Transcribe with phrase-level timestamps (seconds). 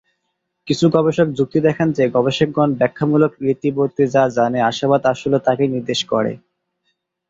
[0.67, 5.99] কিছু গবেষক যুক্তি দেখান যে গবেষকগণ ব্যাখ্যামূলক রীতি বলতে যা জানে আশাবাদ আসলে তাকেই নির্দেশ
[6.11, 6.31] করে।